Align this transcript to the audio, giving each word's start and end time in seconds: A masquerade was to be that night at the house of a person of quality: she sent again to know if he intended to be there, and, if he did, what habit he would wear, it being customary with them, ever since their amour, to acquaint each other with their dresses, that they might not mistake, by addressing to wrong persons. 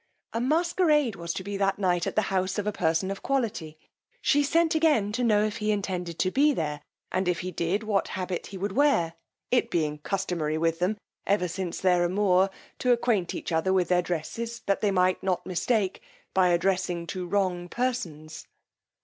A 0.33 0.41
masquerade 0.41 1.15
was 1.15 1.31
to 1.35 1.43
be 1.43 1.57
that 1.57 1.77
night 1.77 2.07
at 2.07 2.15
the 2.15 2.23
house 2.33 2.57
of 2.57 2.65
a 2.65 2.71
person 2.71 3.11
of 3.11 3.21
quality: 3.21 3.77
she 4.19 4.41
sent 4.41 4.73
again 4.73 5.11
to 5.11 5.23
know 5.23 5.43
if 5.43 5.57
he 5.57 5.69
intended 5.71 6.17
to 6.17 6.31
be 6.31 6.53
there, 6.55 6.81
and, 7.11 7.27
if 7.27 7.41
he 7.41 7.51
did, 7.51 7.83
what 7.83 8.07
habit 8.17 8.47
he 8.47 8.57
would 8.57 8.71
wear, 8.71 9.13
it 9.51 9.69
being 9.69 9.99
customary 9.99 10.57
with 10.57 10.79
them, 10.79 10.97
ever 11.27 11.47
since 11.47 11.79
their 11.79 12.03
amour, 12.03 12.49
to 12.79 12.91
acquaint 12.91 13.35
each 13.35 13.51
other 13.51 13.71
with 13.71 13.89
their 13.89 14.01
dresses, 14.01 14.63
that 14.65 14.81
they 14.81 14.89
might 14.89 15.21
not 15.21 15.45
mistake, 15.45 16.01
by 16.33 16.47
addressing 16.47 17.05
to 17.05 17.27
wrong 17.27 17.69
persons. 17.69 18.47